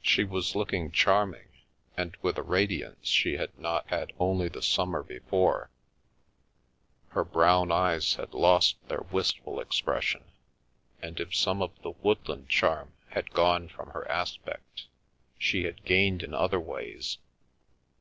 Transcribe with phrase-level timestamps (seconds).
[0.00, 1.46] She was looking charming,
[1.96, 5.70] and with a radiance she had not had only the summer before,
[7.10, 10.24] her brown eyes had lost their wistful expression,
[11.00, 14.88] and if some of the woodland charm had gone from her aspect,
[15.38, 17.18] she had gained in other ways.